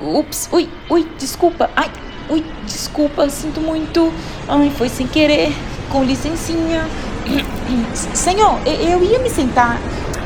Ups, 0.00 0.48
ui, 0.52 0.68
ui, 0.88 1.06
desculpa. 1.18 1.70
Ai, 1.76 1.90
ui, 2.28 2.44
desculpa, 2.64 3.28
sinto 3.28 3.60
muito. 3.60 4.12
Ai, 4.48 4.70
foi 4.70 4.88
sem 4.88 5.06
querer. 5.06 5.52
Com 5.90 6.04
licencinha. 6.04 6.88
Senhor, 8.14 8.60
eu 8.66 9.02
ia 9.02 9.18
me 9.18 9.28
sentar. 9.28 9.78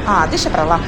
Ah, 0.06 0.26
deixa 0.26 0.50
pra 0.50 0.64
lá. 0.64 0.80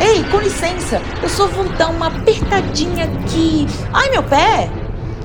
Ei, 0.00 0.24
com 0.24 0.38
licença, 0.38 1.00
eu 1.22 1.28
só 1.28 1.46
vou 1.46 1.68
dar 1.76 1.90
uma 1.90 2.08
apertadinha 2.08 3.04
aqui. 3.04 3.66
Ai, 3.92 4.10
meu 4.10 4.22
pé! 4.22 4.70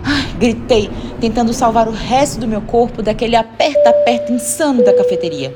Ai, 0.03 0.25
gritei, 0.37 0.89
tentando 1.19 1.53
salvar 1.53 1.87
o 1.87 1.91
resto 1.91 2.39
do 2.39 2.47
meu 2.47 2.61
corpo 2.61 3.01
daquele 3.01 3.35
aperta-aperta 3.35 4.31
insano 4.31 4.83
da 4.83 4.93
cafeteria. 4.93 5.55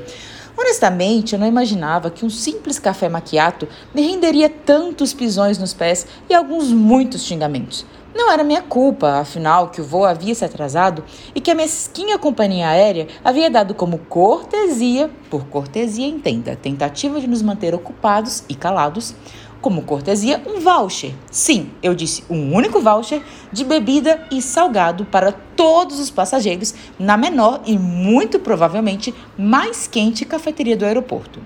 Honestamente, 0.62 1.32
eu 1.32 1.40
não 1.40 1.46
imaginava 1.48 2.08
que 2.08 2.24
um 2.24 2.30
simples 2.30 2.78
café 2.78 3.08
maquiato 3.08 3.66
me 3.92 4.00
renderia 4.00 4.48
tantos 4.48 5.12
pisões 5.12 5.58
nos 5.58 5.74
pés 5.74 6.06
e 6.30 6.34
alguns 6.34 6.68
muitos 6.70 7.24
xingamentos. 7.24 7.84
Não 8.14 8.30
era 8.30 8.44
minha 8.44 8.62
culpa, 8.62 9.18
afinal, 9.18 9.70
que 9.70 9.80
o 9.80 9.84
voo 9.84 10.04
havia 10.04 10.32
se 10.36 10.44
atrasado 10.44 11.02
e 11.34 11.40
que 11.40 11.50
a 11.50 11.54
mesquinha 11.56 12.16
companhia 12.16 12.68
aérea 12.68 13.08
havia 13.24 13.50
dado 13.50 13.74
como 13.74 13.98
cortesia, 13.98 15.10
por 15.28 15.46
cortesia 15.46 16.06
entenda, 16.06 16.54
tentativa 16.54 17.20
de 17.20 17.26
nos 17.26 17.42
manter 17.42 17.74
ocupados 17.74 18.44
e 18.48 18.54
calados, 18.54 19.16
como 19.62 19.84
cortesia, 19.84 20.42
um 20.44 20.60
voucher. 20.60 21.14
Sim, 21.30 21.70
eu 21.82 21.94
disse 21.94 22.24
um 22.28 22.52
único 22.52 22.80
voucher 22.80 23.22
de 23.50 23.64
bebida 23.64 24.26
e 24.30 24.42
salgado 24.42 25.06
para 25.06 25.32
todos 25.32 25.98
os 25.98 26.10
passageiros 26.10 26.74
na 26.98 27.16
menor 27.16 27.62
e 27.64 27.78
muito 27.78 28.38
provavelmente 28.40 29.14
mais 29.38 29.86
quente 29.86 30.26
cafeteria 30.26 30.76
do 30.76 30.84
aeroporto. 30.84 31.40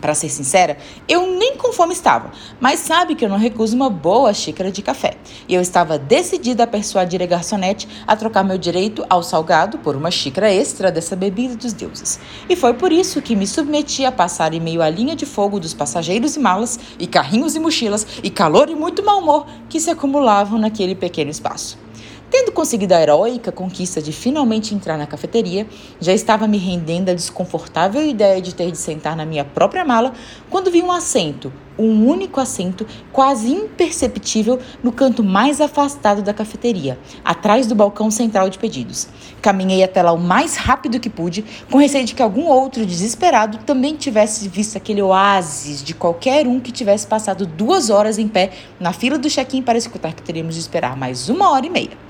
Para 0.00 0.14
ser 0.14 0.28
sincera, 0.28 0.76
eu 1.08 1.26
nem 1.38 1.56
com 1.56 1.72
fome 1.72 1.92
estava, 1.92 2.30
mas 2.60 2.80
sabe 2.80 3.14
que 3.14 3.24
eu 3.24 3.28
não 3.28 3.38
recuso 3.38 3.74
uma 3.74 3.88
boa 3.88 4.32
xícara 4.34 4.70
de 4.70 4.82
café. 4.82 5.14
E 5.48 5.54
eu 5.54 5.60
estava 5.60 5.98
decidida 5.98 6.64
a 6.64 6.66
persuadir 6.66 7.22
a 7.22 7.26
garçonete 7.26 7.88
a 8.06 8.14
trocar 8.14 8.44
meu 8.44 8.58
direito 8.58 9.04
ao 9.08 9.22
salgado 9.22 9.78
por 9.78 9.96
uma 9.96 10.10
xícara 10.10 10.52
extra 10.52 10.92
dessa 10.92 11.16
bebida 11.16 11.56
dos 11.56 11.72
deuses. 11.72 12.20
E 12.48 12.56
foi 12.56 12.74
por 12.74 12.92
isso 12.92 13.22
que 13.22 13.36
me 13.36 13.46
submeti 13.46 14.04
a 14.04 14.12
passar 14.12 14.52
em 14.52 14.60
meio 14.60 14.82
à 14.82 14.90
linha 14.90 15.16
de 15.16 15.26
fogo 15.26 15.58
dos 15.58 15.74
passageiros 15.74 16.36
e 16.36 16.40
malas, 16.40 16.78
e 16.98 17.06
carrinhos 17.06 17.54
e 17.54 17.60
mochilas, 17.60 18.06
e 18.22 18.30
calor 18.30 18.68
e 18.68 18.74
muito 18.74 19.02
mau 19.02 19.20
humor 19.20 19.46
que 19.68 19.80
se 19.80 19.90
acumulavam 19.90 20.58
naquele 20.58 20.94
pequeno 20.94 21.30
espaço. 21.30 21.83
Tendo 22.30 22.52
conseguido 22.52 22.94
a 22.94 23.00
heróica 23.00 23.52
conquista 23.52 24.00
de 24.00 24.12
finalmente 24.12 24.74
entrar 24.74 24.96
na 24.96 25.06
cafeteria, 25.06 25.66
já 26.00 26.12
estava 26.12 26.48
me 26.48 26.58
rendendo 26.58 27.10
a 27.10 27.14
desconfortável 27.14 28.02
ideia 28.02 28.40
de 28.40 28.54
ter 28.54 28.70
de 28.70 28.78
sentar 28.78 29.16
na 29.16 29.24
minha 29.24 29.44
própria 29.44 29.84
mala 29.84 30.12
quando 30.50 30.70
vi 30.70 30.82
um 30.82 30.90
assento, 30.90 31.52
um 31.78 32.06
único 32.06 32.40
assento, 32.40 32.86
quase 33.12 33.50
imperceptível, 33.50 34.58
no 34.82 34.92
canto 34.92 35.22
mais 35.22 35.60
afastado 35.60 36.22
da 36.22 36.32
cafeteria, 36.32 36.98
atrás 37.24 37.66
do 37.66 37.74
balcão 37.74 38.10
central 38.10 38.48
de 38.48 38.58
pedidos. 38.58 39.08
Caminhei 39.42 39.82
até 39.82 40.02
lá 40.02 40.12
o 40.12 40.18
mais 40.18 40.56
rápido 40.56 41.00
que 41.00 41.10
pude, 41.10 41.44
com 41.70 41.78
receio 41.78 42.04
de 42.04 42.14
que 42.14 42.22
algum 42.22 42.46
outro 42.46 42.86
desesperado 42.86 43.58
também 43.58 43.96
tivesse 43.96 44.48
visto 44.48 44.76
aquele 44.76 45.02
oásis 45.02 45.82
de 45.82 45.94
qualquer 45.94 46.46
um 46.46 46.60
que 46.60 46.72
tivesse 46.72 47.06
passado 47.06 47.46
duas 47.46 47.90
horas 47.90 48.18
em 48.18 48.28
pé 48.28 48.52
na 48.78 48.92
fila 48.92 49.18
do 49.18 49.28
check-in 49.28 49.62
para 49.62 49.78
escutar 49.78 50.12
que 50.14 50.22
teríamos 50.22 50.54
de 50.54 50.60
esperar 50.60 50.96
mais 50.96 51.28
uma 51.28 51.50
hora 51.50 51.66
e 51.66 51.70
meia. 51.70 52.04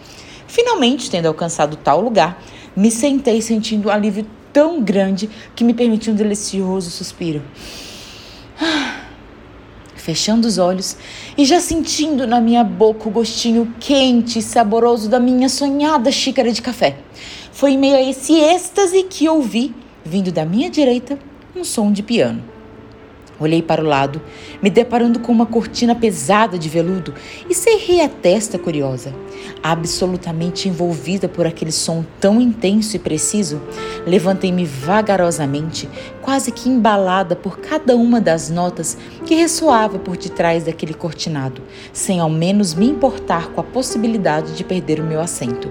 Finalmente, 0.47 1.11
tendo 1.11 1.27
alcançado 1.27 1.77
tal 1.77 2.01
lugar, 2.01 2.41
me 2.77 2.91
sentei 2.91 3.41
sentindo 3.41 3.89
um 3.89 3.91
alívio 3.91 4.27
tão 4.53 4.81
grande 4.81 5.29
que 5.57 5.65
me 5.65 5.75
permitiu 5.75 6.13
um 6.13 6.17
delicioso 6.17 6.91
suspiro. 6.91 7.43
Fechando 10.05 10.47
os 10.47 10.59
olhos 10.59 10.99
e 11.35 11.47
já 11.47 11.59
sentindo 11.61 12.27
na 12.27 12.39
minha 12.39 12.63
boca 12.63 13.09
o 13.09 13.11
gostinho 13.11 13.75
quente 13.81 14.39
e 14.39 14.43
saboroso 14.43 15.09
da 15.09 15.19
minha 15.19 15.49
sonhada 15.49 16.13
xícara 16.13 16.53
de 16.53 16.61
café. 16.61 16.99
Foi 17.51 17.71
em 17.71 17.79
meio 17.79 17.97
a 17.97 18.03
esse 18.03 18.35
êxtase 18.35 19.05
que 19.05 19.27
ouvi, 19.27 19.75
vindo 20.05 20.31
da 20.31 20.45
minha 20.45 20.69
direita, 20.69 21.19
um 21.57 21.65
som 21.65 21.91
de 21.91 22.03
piano. 22.03 22.54
Olhei 23.39 23.61
para 23.61 23.83
o 23.83 23.87
lado, 23.87 24.23
me 24.63 24.71
deparando 24.71 25.19
com 25.19 25.33
uma 25.33 25.47
cortina 25.47 25.95
pesada 25.95 26.57
de 26.57 26.69
veludo 26.69 27.13
e 27.51 27.55
cerrei 27.55 28.01
a 28.01 28.09
testa 28.09 28.59
curiosa. 28.59 29.13
Absolutamente 29.63 30.69
envolvida 30.69 31.29
por 31.29 31.47
aquele 31.47 31.73
som 31.73 32.05
tão 32.21 32.41
intenso 32.41 32.95
e 32.95 32.99
preciso, 32.99 33.61
levantei-me 34.07 34.65
vagarosamente, 34.65 35.89
quase 36.23 36.53
que 36.53 36.69
embalada 36.69 37.35
por 37.35 37.59
cada 37.59 37.97
uma 37.97 38.21
das 38.21 38.51
notas 38.51 38.97
que 39.27 39.35
ressoava 39.35 39.99
por 39.99 40.17
detrás 40.17 40.65
daquele 40.65 40.95
cortinado, 40.95 41.61
sem 41.93 42.21
ao 42.21 42.31
menos 42.31 42.75
me 42.75 42.87
importar 42.89 43.49
com 43.49 43.61
a 43.61 43.65
possibilidade 43.65 44.53
de 44.55 44.63
perder 44.63 45.01
o 45.01 45.05
meu 45.05 45.21
assento. 45.21 45.69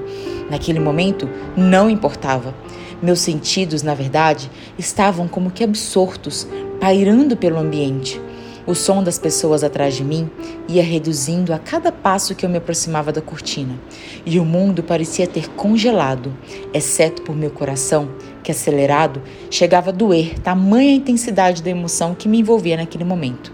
Naquele 0.50 0.80
momento, 0.80 1.30
não 1.56 1.90
importava. 1.90 2.54
Meus 3.02 3.20
sentidos, 3.20 3.84
na 3.84 3.94
verdade, 3.94 4.50
estavam 4.78 5.28
como 5.28 5.52
que 5.52 5.64
absortos, 5.64 6.48
pairando 6.84 7.38
pelo 7.38 7.58
ambiente. 7.58 8.22
O 8.68 8.76
som 8.76 9.02
das 9.02 9.18
pessoas 9.18 9.64
atrás 9.64 9.96
de 9.96 10.04
mim 10.04 10.30
ia 10.68 10.84
reduzindo 10.84 11.54
a 11.54 11.58
cada 11.58 11.94
passo 11.94 12.36
que 12.36 12.46
eu 12.46 12.50
me 12.50 12.58
aproximava 12.58 13.10
da 13.10 13.22
cortina, 13.22 13.80
e 14.26 14.38
o 14.38 14.44
mundo 14.44 14.84
parecia 14.84 15.26
ter 15.26 15.48
congelado, 15.52 16.34
exceto 16.74 17.22
por 17.22 17.38
meu 17.38 17.52
coração, 17.52 18.10
que 18.44 18.52
acelerado 18.52 19.22
chegava 19.50 19.92
a 19.92 19.94
doer, 19.94 20.38
tamanha 20.40 20.94
intensidade 20.94 21.64
da 21.64 21.70
emoção 21.70 22.14
que 22.14 22.28
me 22.28 22.42
envolvia 22.42 22.76
naquele 22.76 23.06
momento. 23.06 23.54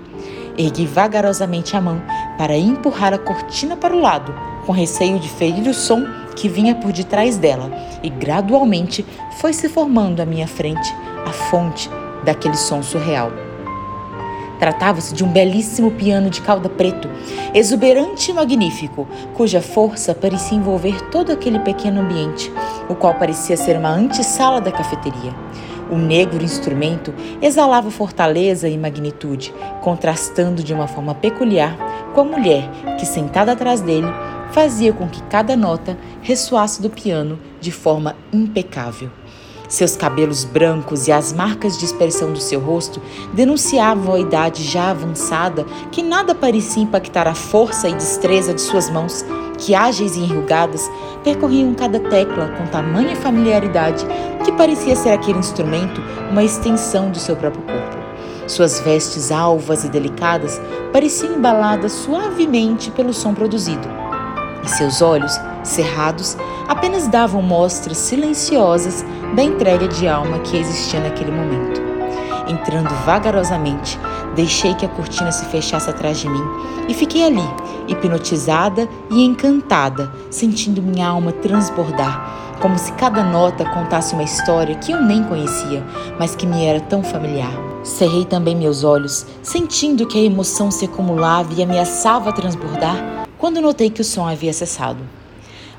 Ergui 0.57 0.87
vagarosamente 0.87 1.77
a 1.77 1.81
mão 1.81 2.01
para 2.35 2.57
empurrar 2.57 3.13
a 3.13 3.19
cortina 3.19 3.77
para 3.77 3.95
o 3.95 4.01
lado, 4.01 4.33
com 4.65 4.71
receio 4.71 5.19
de 5.19 5.29
ferir 5.29 5.69
o 5.69 5.73
som 5.75 6.03
que 6.35 6.49
vinha 6.49 6.73
por 6.73 6.91
detrás 6.91 7.37
dela, 7.37 7.71
e 8.01 8.09
gradualmente 8.09 9.05
foi 9.39 9.53
se 9.53 9.69
formando 9.69 10.19
à 10.19 10.25
minha 10.25 10.47
frente 10.47 10.91
a 11.27 11.31
fonte 11.31 11.91
daquele 12.23 12.55
som 12.55 12.81
surreal. 12.81 13.31
Tratava-se 14.59 15.13
de 15.13 15.23
um 15.23 15.31
belíssimo 15.31 15.89
piano 15.91 16.29
de 16.29 16.41
cauda 16.41 16.67
preto, 16.67 17.09
exuberante 17.53 18.29
e 18.29 18.33
magnífico, 18.33 19.07
cuja 19.33 19.61
força 19.61 20.13
parecia 20.13 20.57
envolver 20.57 21.01
todo 21.09 21.31
aquele 21.31 21.59
pequeno 21.59 22.01
ambiente, 22.01 22.51
o 22.89 22.93
qual 22.93 23.15
parecia 23.15 23.55
ser 23.55 23.77
uma 23.77 23.89
antessala 23.89 24.59
da 24.59 24.71
cafeteria. 24.71 25.33
O 25.89 25.95
negro 25.95 26.43
instrumento 26.43 27.13
exalava 27.41 27.89
fortaleza 27.89 28.67
e 28.67 28.77
magnitude, 28.77 29.53
contrastando 29.81 30.61
de 30.61 30.73
uma 30.73 30.87
forma 30.87 31.15
peculiar 31.15 31.75
com 32.13 32.21
a 32.21 32.25
mulher 32.25 32.69
que, 32.99 33.05
sentada 33.05 33.53
atrás 33.53 33.81
dele, 33.81 34.07
fazia 34.51 34.91
com 34.91 35.07
que 35.07 35.23
cada 35.23 35.55
nota 35.55 35.97
ressoasse 36.21 36.81
do 36.81 36.89
piano 36.89 37.39
de 37.61 37.71
forma 37.71 38.15
impecável. 38.31 39.09
Seus 39.69 39.95
cabelos 39.95 40.43
brancos 40.43 41.07
e 41.07 41.11
as 41.11 41.31
marcas 41.31 41.77
de 41.77 41.85
expressão 41.85 42.33
do 42.33 42.39
seu 42.39 42.59
rosto 42.59 42.99
denunciavam 43.33 44.15
a 44.15 44.19
idade 44.19 44.63
já 44.63 44.89
avançada 44.89 45.63
que 45.91 46.01
nada 46.01 46.33
parecia 46.33 46.81
impactar 46.81 47.27
a 47.27 47.35
força 47.35 47.87
e 47.87 47.93
destreza 47.93 48.51
de 48.51 48.61
suas 48.61 48.89
mãos, 48.89 49.23
que 49.59 49.75
ágeis 49.75 50.15
e 50.15 50.21
enrugadas 50.21 50.89
percorriam 51.23 51.75
cada 51.75 51.99
tecla 51.99 52.47
com 52.57 52.65
tamanha 52.65 53.15
familiaridade 53.15 54.07
que 54.43 54.51
parecia 54.53 54.95
ser 54.95 55.11
aquele 55.11 55.37
instrumento 55.37 56.01
uma 56.31 56.43
extensão 56.43 57.11
do 57.11 57.19
seu 57.19 57.35
próprio 57.35 57.61
corpo. 57.61 57.97
Suas 58.47 58.79
vestes 58.79 59.31
alvas 59.31 59.83
e 59.83 59.89
delicadas 59.89 60.59
pareciam 60.91 61.35
embaladas 61.35 61.91
suavemente 61.91 62.89
pelo 62.89 63.13
som 63.13 63.35
produzido, 63.35 63.87
e 64.63 64.69
seus 64.69 65.01
olhos, 65.01 65.39
cerrados, 65.63 66.37
apenas 66.67 67.07
davam 67.07 67.41
mostras 67.41 67.97
silenciosas 67.97 69.05
da 69.35 69.43
entrega 69.43 69.87
de 69.87 70.07
alma 70.07 70.39
que 70.39 70.57
existia 70.57 70.99
naquele 70.99 71.31
momento. 71.31 71.81
Entrando 72.47 72.89
vagarosamente, 73.05 73.99
deixei 74.35 74.73
que 74.73 74.85
a 74.85 74.89
cortina 74.89 75.31
se 75.31 75.45
fechasse 75.45 75.89
atrás 75.89 76.17
de 76.17 76.27
mim 76.27 76.43
e 76.87 76.93
fiquei 76.93 77.23
ali, 77.23 77.47
hipnotizada 77.87 78.89
e 79.11 79.23
encantada, 79.23 80.11
sentindo 80.31 80.81
minha 80.81 81.07
alma 81.07 81.31
transbordar, 81.31 82.57
como 82.59 82.77
se 82.77 82.91
cada 82.93 83.23
nota 83.23 83.65
contasse 83.65 84.13
uma 84.13 84.23
história 84.23 84.75
que 84.75 84.91
eu 84.91 85.01
nem 85.01 85.23
conhecia, 85.23 85.83
mas 86.17 86.35
que 86.35 86.47
me 86.47 86.65
era 86.65 86.81
tão 86.81 87.03
familiar. 87.03 87.51
Cerrei 87.83 88.25
também 88.25 88.55
meus 88.55 88.83
olhos, 88.83 89.25
sentindo 89.41 90.07
que 90.07 90.17
a 90.17 90.23
emoção 90.23 90.69
se 90.69 90.85
acumulava 90.85 91.53
e 91.53 91.63
ameaçava 91.63 92.33
transbordar, 92.33 93.27
quando 93.39 93.61
notei 93.61 93.89
que 93.89 94.01
o 94.01 94.03
som 94.03 94.27
havia 94.27 94.51
cessado. 94.51 94.99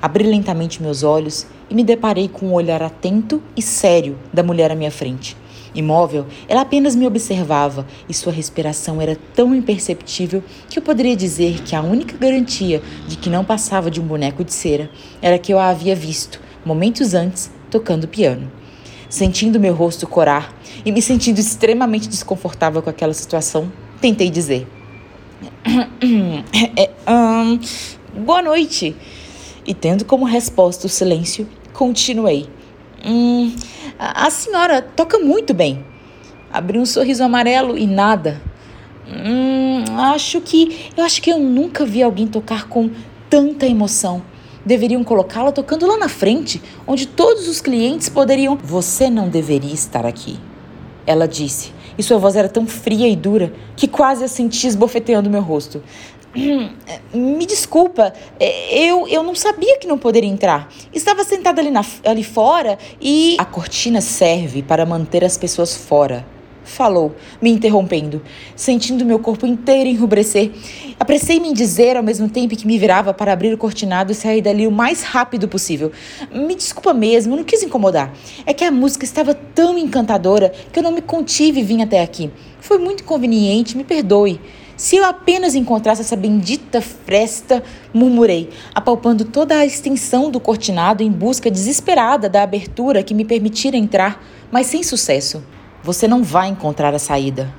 Abri 0.01 0.25
lentamente 0.25 0.83
meus 0.83 1.03
olhos 1.03 1.47
e 1.69 1.75
me 1.75 1.85
deparei 1.85 2.27
com 2.27 2.47
um 2.47 2.55
olhar 2.55 2.83
atento 2.83 3.43
e 3.55 3.61
sério 3.61 4.19
da 4.33 4.43
mulher 4.43 4.73
à 4.73 4.75
minha 4.75 4.91
frente. 4.91 5.37
Imóvel, 5.75 6.27
ela 6.49 6.63
apenas 6.63 6.97
me 6.97 7.07
observava 7.07 7.87
e 8.09 8.15
sua 8.15 8.33
respiração 8.33 8.99
era 8.99 9.17
tão 9.35 9.55
imperceptível 9.55 10.43
que 10.71 10.79
eu 10.79 10.83
poderia 10.83 11.15
dizer 11.15 11.61
que 11.63 11.77
a 11.77 11.83
única 11.83 12.17
garantia 12.17 12.83
de 13.07 13.17
que 13.17 13.29
não 13.29 13.45
passava 13.45 13.91
de 13.91 14.01
um 14.01 14.07
boneco 14.07 14.43
de 14.43 14.55
cera 14.55 14.91
era 15.21 15.39
que 15.39 15.53
eu 15.53 15.59
a 15.59 15.69
havia 15.69 15.95
visto, 15.95 16.41
momentos 16.65 17.13
antes, 17.13 17.53
tocando 17.71 18.09
piano. 18.09 18.51
Sentindo 19.11 19.61
meu 19.61 19.75
rosto 19.75 20.07
corar 20.07 20.59
e 20.83 20.91
me 20.91 21.03
sentindo 21.03 21.39
extremamente 21.39 22.09
desconfortável 22.09 22.81
com 22.81 22.89
aquela 22.89 23.13
situação, 23.13 23.71
tentei 24.01 24.31
dizer: 24.31 24.67
é, 26.77 26.91
um, 27.11 27.59
boa 28.23 28.43
noite. 28.43 28.95
E 29.67 29.75
tendo 29.75 30.05
como 30.05 30.25
resposta 30.25 30.87
o 30.87 30.91
silêncio, 30.91 31.49
continuei. 31.73 32.49
Hum, 33.05 33.55
a 33.99 34.31
senhora 34.31 34.83
toca 34.83 35.19
muito 35.19 35.55
bem. 35.55 35.85
Abri 36.53 36.79
um 36.79 36.87
sorriso 36.87 37.23
amarelo 37.23 37.79
e 37.79 37.87
nada. 37.87 38.41
Hum, 39.09 39.85
acho 39.99 40.41
que. 40.41 40.91
Eu 40.97 41.05
acho 41.05 41.23
que 41.23 41.31
eu 41.31 41.39
nunca 41.39 41.85
vi 41.85 42.03
alguém 42.03 42.27
tocar 42.27 42.69
com 42.69 42.91
tanta 43.29 43.67
emoção. 43.67 44.23
Deveriam 44.65 45.03
colocá-la 45.03 45.53
tocando 45.53 45.87
lá 45.87 45.97
na 45.97 46.09
frente, 46.09 46.61
onde 46.87 47.07
todos 47.07 47.49
os 47.49 47.61
clientes 47.61 48.09
poderiam. 48.09 48.57
Você 48.57 49.09
não 49.09 49.29
deveria 49.29 49.73
estar 49.73 50.05
aqui. 50.05 50.39
Ela 51.07 51.27
disse, 51.27 51.73
e 52.01 52.03
sua 52.03 52.19
voz 52.19 52.35
era 52.35 52.49
tão 52.49 52.67
fria 52.67 53.09
e 53.09 53.15
dura 53.15 53.53
que 53.77 53.87
quase 53.87 54.25
a 54.25 54.29
senti 54.29 54.67
esbofeteando 54.67 55.31
meu 55.31 55.43
rosto. 55.43 55.83
Me 57.15 57.47
desculpa, 57.47 58.13
é, 58.39 58.79
eu, 58.79 59.07
eu 59.09 59.23
não 59.23 59.35
sabia 59.35 59.79
que 59.79 59.87
não 59.87 59.99
poderia 59.99 60.29
entrar. 60.29 60.69
Estava 60.93 61.25
sentada 61.25 61.61
ali, 61.61 61.71
na, 61.71 61.85
ali 62.05 62.25
fora 62.25 62.79
e. 63.01 63.37
A 63.39 63.45
cortina 63.45 64.01
serve 64.01 64.63
para 64.63 64.87
manter 64.87 65.25
as 65.25 65.37
pessoas 65.37 65.77
fora. 65.77 66.25
Falou, 66.71 67.17
me 67.43 67.51
interrompendo, 67.51 68.23
sentindo 68.55 69.05
meu 69.05 69.19
corpo 69.19 69.45
inteiro 69.45 69.91
enrubescer. 69.91 70.53
Apressei-me 71.01 71.49
em 71.49 71.53
dizer 71.53 71.97
ao 71.97 72.03
mesmo 72.03 72.29
tempo 72.29 72.57
que 72.57 72.65
me 72.65 72.79
virava 72.79 73.13
para 73.13 73.33
abrir 73.33 73.53
o 73.53 73.59
cortinado 73.59 74.13
e 74.13 74.15
sair 74.15 74.41
dali 74.41 74.69
o 74.69 74.71
mais 74.71 75.03
rápido 75.03 75.49
possível. 75.49 75.91
Me 76.33 76.55
desculpa 76.55 76.95
mesmo, 76.95 77.35
não 77.35 77.43
quis 77.43 77.65
incomodar. 77.65 78.15
É 78.47 78.55
que 78.55 78.63
a 78.63 78.71
música 78.71 79.05
estava 79.05 79.35
tão 79.35 79.77
encantadora 79.77 80.53
que 80.73 80.79
eu 80.79 80.83
não 80.85 80.93
me 80.93 81.03
contive 81.03 81.59
e 81.59 81.65
vim 81.65 81.83
até 81.83 82.03
aqui. 82.03 82.31
Foi 82.61 82.79
muito 82.79 83.03
inconveniente, 83.03 83.77
me 83.77 83.83
perdoe. 83.83 84.41
Se 84.77 84.95
eu 84.95 85.05
apenas 85.05 85.57
encontrasse 85.57 86.03
essa 86.03 86.15
bendita 86.15 86.81
fresta, 86.81 87.65
murmurei, 87.93 88.49
apalpando 88.73 89.25
toda 89.25 89.57
a 89.57 89.67
extensão 89.67 90.31
do 90.31 90.39
cortinado 90.39 91.03
em 91.03 91.11
busca 91.11 91.51
desesperada 91.51 92.29
da 92.29 92.45
abertura 92.45 93.03
que 93.03 93.13
me 93.13 93.25
permitira 93.25 93.77
entrar, 93.77 94.25
mas 94.53 94.69
sem 94.69 94.85
sucesso. 94.85 95.43
Você 95.83 96.07
não 96.07 96.23
vai 96.23 96.49
encontrar 96.49 96.95
a 96.95 96.99
saída. 96.99 97.53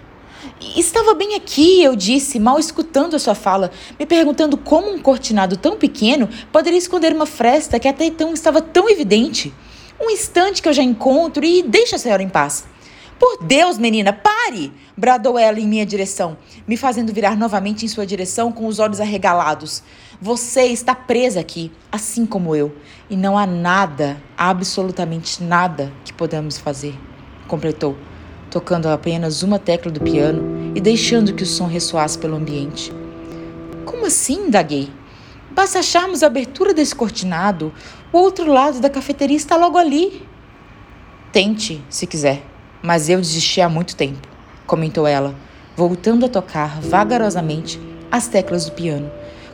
Estava 0.75 1.13
bem 1.13 1.35
aqui, 1.35 1.83
eu 1.83 1.95
disse, 1.95 2.39
mal 2.39 2.59
escutando 2.59 3.15
a 3.15 3.19
sua 3.19 3.35
fala, 3.35 3.71
me 3.99 4.05
perguntando 4.05 4.57
como 4.57 4.91
um 4.91 4.99
cortinado 4.99 5.57
tão 5.57 5.75
pequeno 5.75 6.29
poderia 6.51 6.77
esconder 6.77 7.13
uma 7.13 7.25
fresta 7.25 7.79
que 7.79 7.87
até 7.87 8.05
então 8.05 8.33
estava 8.33 8.61
tão 8.61 8.89
evidente. 8.89 9.53
Um 9.99 10.09
instante 10.09 10.61
que 10.61 10.69
eu 10.69 10.73
já 10.73 10.83
encontro 10.83 11.43
e 11.43 11.63
deixa 11.63 11.95
a 11.95 11.99
senhora 11.99 12.23
em 12.23 12.29
paz. 12.29 12.65
Por 13.19 13.43
Deus, 13.43 13.77
menina, 13.77 14.13
pare! 14.13 14.71
bradou 14.97 15.37
ela 15.37 15.59
em 15.59 15.67
minha 15.67 15.85
direção, 15.85 16.37
me 16.67 16.77
fazendo 16.77 17.13
virar 17.13 17.35
novamente 17.35 17.85
em 17.85 17.87
sua 17.87 18.05
direção 18.05 18.51
com 18.51 18.67
os 18.67 18.77
olhos 18.77 18.99
arregalados. 18.99 19.81
Você 20.21 20.65
está 20.65 20.93
presa 20.93 21.39
aqui, 21.39 21.71
assim 21.91 22.25
como 22.25 22.55
eu, 22.55 22.75
e 23.09 23.15
não 23.15 23.35
há 23.37 23.47
nada, 23.47 24.21
absolutamente 24.37 25.43
nada 25.43 25.91
que 26.05 26.13
podamos 26.13 26.59
fazer, 26.59 26.95
completou, 27.47 27.97
tocando 28.51 28.87
apenas 28.87 29.41
uma 29.41 29.57
tecla 29.57 29.89
do 29.89 30.01
piano 30.01 30.73
e 30.75 30.81
deixando 30.81 31.33
que 31.33 31.41
o 31.41 31.47
som 31.47 31.67
ressoasse 31.67 32.17
pelo 32.17 32.35
ambiente. 32.35 32.91
Como 33.85 34.05
assim? 34.05 34.49
daguei. 34.49 34.89
Basta 35.49 35.79
acharmos 35.79 36.21
a 36.21 36.27
abertura 36.27 36.73
desse 36.73 36.93
cortinado. 36.93 37.73
O 38.11 38.17
outro 38.17 38.51
lado 38.51 38.81
da 38.81 38.89
cafeteria 38.89 39.37
está 39.37 39.55
logo 39.55 39.77
ali. 39.77 40.27
Tente, 41.31 41.81
se 41.89 42.05
quiser. 42.05 42.43
Mas 42.83 43.09
eu 43.09 43.19
desisti 43.19 43.61
há 43.61 43.69
muito 43.69 43.95
tempo, 43.95 44.27
comentou 44.65 45.05
ela, 45.05 45.35
voltando 45.75 46.25
a 46.25 46.29
tocar 46.29 46.81
vagarosamente 46.81 47.79
as 48.11 48.27
teclas 48.27 48.65
do 48.65 48.71
piano, 48.71 49.09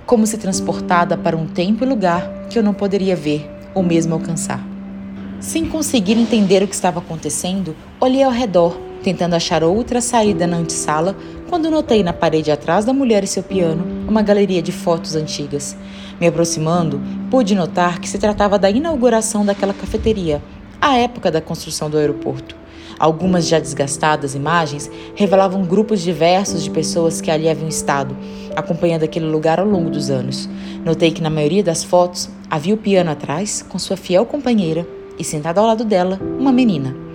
como 0.06 0.26
se 0.26 0.38
transportada 0.38 1.18
para 1.18 1.36
um 1.36 1.46
tempo 1.46 1.84
e 1.84 1.88
lugar 1.88 2.48
que 2.50 2.58
eu 2.58 2.64
não 2.64 2.74
poderia 2.74 3.16
ver 3.16 3.50
ou 3.76 3.84
mesmo 3.84 4.14
alcançar. 4.14 4.77
Sem 5.40 5.68
conseguir 5.70 6.18
entender 6.18 6.64
o 6.64 6.68
que 6.68 6.74
estava 6.74 7.00
acontecendo, 7.00 7.76
olhei 8.02 8.24
ao 8.24 8.32
redor, 8.32 8.76
tentando 9.04 9.36
achar 9.36 9.64
outra 9.64 10.02
saída 10.02 10.48
na 10.48 10.58
antessala, 10.58 11.16
quando 11.48 11.70
notei 11.70 12.02
na 12.02 12.12
parede 12.12 12.50
atrás 12.50 12.86
da 12.86 12.92
mulher 12.92 13.24
e 13.24 13.28
seu 13.28 13.44
piano 13.44 13.86
uma 14.08 14.24
galeria 14.24 14.64
de 14.64 14.72
fotos 14.72 15.16
antigas. 15.16 15.78
Me 16.20 16.26
aproximando, 16.26 17.00
pude 17.30 17.54
notar 17.54 18.00
que 18.00 18.10
se 18.10 18.18
tratava 18.18 18.58
da 18.58 18.70
inauguração 18.70 19.46
daquela 19.46 19.76
cafeteria, 19.76 20.42
à 20.82 20.98
época 20.98 21.30
da 21.30 21.40
construção 21.40 21.88
do 21.88 22.00
aeroporto. 22.00 22.56
Algumas 22.98 23.48
já 23.48 23.60
desgastadas 23.60 24.34
imagens 24.34 24.90
revelavam 25.14 25.64
grupos 25.64 26.02
diversos 26.02 26.64
de 26.64 26.72
pessoas 26.72 27.22
que 27.22 27.30
ali 27.30 27.48
haviam 27.48 27.70
estado, 27.70 28.18
acompanhando 28.56 29.04
aquele 29.04 29.28
lugar 29.28 29.60
ao 29.60 29.68
longo 29.68 29.92
dos 29.92 30.10
anos. 30.10 30.50
Notei 30.84 31.12
que 31.12 31.22
na 31.22 31.30
maioria 31.30 31.64
das 31.64 31.84
fotos 31.84 32.28
havia 32.50 32.74
o 32.74 32.78
piano 32.78 33.12
atrás, 33.12 33.64
com 33.70 33.78
sua 33.78 33.96
fiel 33.96 34.26
companheira, 34.26 34.97
e 35.18 35.24
sentada 35.24 35.60
ao 35.60 35.68
lado 35.68 35.84
dela, 35.84 36.20
uma 36.40 36.52
menina. 36.52 37.08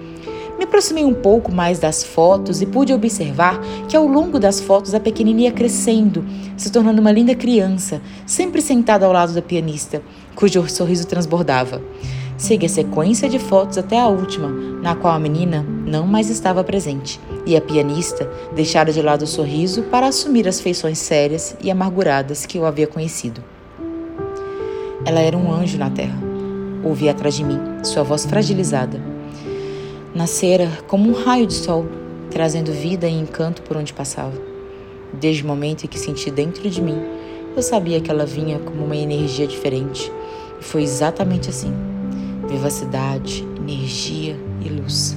Me 0.63 0.65
aproximei 0.65 1.05
um 1.05 1.15
pouco 1.15 1.51
mais 1.51 1.79
das 1.81 2.05
fotos 2.05 2.63
e 2.63 2.67
pude 2.67 2.93
observar 2.93 3.61
que 3.89 3.97
ao 3.97 4.07
longo 4.07 4.39
das 4.39 4.61
fotos 4.61 4.95
a 4.95 5.01
pequenina 5.01 5.41
ia 5.41 5.51
crescendo, 5.51 6.25
se 6.57 6.71
tornando 6.71 7.01
uma 7.01 7.11
linda 7.11 7.35
criança, 7.35 8.01
sempre 8.25 8.63
sentada 8.63 9.05
ao 9.05 9.13
lado 9.13 9.33
da 9.33 9.43
pianista, 9.43 10.01
cujo 10.37 10.69
sorriso 10.69 11.07
transbordava. 11.07 11.83
Segui 12.37 12.67
a 12.67 12.69
sequência 12.69 13.29
de 13.29 13.39
fotos 13.39 13.79
até 13.79 13.99
a 13.99 14.07
última, 14.07 14.49
na 14.49 14.95
qual 14.95 15.15
a 15.15 15.19
menina 15.19 15.67
não 15.85 16.07
mais 16.07 16.31
estava 16.31 16.63
presente, 16.63 17.21
e 17.45 17.57
a 17.57 17.61
pianista 17.61 18.31
deixara 18.55 18.93
de 18.93 19.03
lado 19.03 19.23
o 19.23 19.27
sorriso 19.27 19.83
para 19.83 20.07
assumir 20.07 20.47
as 20.47 20.61
feições 20.61 20.99
sérias 20.99 21.57
e 21.63 21.71
amarguradas 21.71 22.47
que 22.47 22.59
eu 22.59 22.67
havia 22.67 22.87
conhecido. 22.87 23.43
Ela 25.05 25.21
era 25.21 25.37
um 25.37 25.53
anjo 25.53 25.77
na 25.77 25.91
terra. 25.91 26.32
Ouvi 26.85 27.09
atrás 27.09 27.35
de 27.35 27.45
mim, 27.45 27.59
sua 27.85 28.03
voz 28.03 28.25
fragilizada. 28.25 29.01
Nascera 30.15 30.69
como 30.89 31.09
um 31.09 31.13
raio 31.13 31.47
de 31.47 31.55
sol, 31.55 31.87
trazendo 32.31 32.73
vida 32.73 33.07
e 33.07 33.19
encanto 33.19 33.63
por 33.63 33.77
onde 33.77 33.93
passava. 33.93 34.37
Desde 35.13 35.43
o 35.43 35.47
momento 35.47 35.85
em 35.85 35.89
que 35.89 35.99
senti 35.99 36.31
dentro 36.31 36.69
de 36.69 36.83
mim, 36.83 37.01
eu 37.57 37.63
sabia 37.63 38.01
que 38.01 38.11
ela 38.11 38.27
vinha 38.27 38.59
como 38.59 38.85
uma 38.85 38.97
energia 38.97 39.47
diferente. 39.47 40.11
E 40.61 40.65
foi 40.65 40.83
exatamente 40.83 41.49
assim 41.49 41.73
vivacidade, 42.49 43.47
energia 43.57 44.37
e 44.61 44.69
luz. 44.69 45.17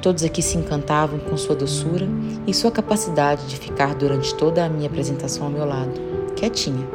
Todos 0.00 0.22
aqui 0.22 0.40
se 0.40 0.56
encantavam 0.56 1.18
com 1.18 1.36
sua 1.36 1.54
doçura 1.54 2.08
e 2.46 2.54
sua 2.54 2.70
capacidade 2.70 3.46
de 3.46 3.56
ficar 3.56 3.94
durante 3.94 4.34
toda 4.34 4.64
a 4.64 4.68
minha 4.68 4.88
apresentação 4.88 5.46
ao 5.46 5.52
meu 5.52 5.66
lado, 5.66 6.00
quietinha, 6.36 6.86